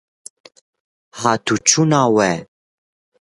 [1.19, 2.31] hatûçûna wê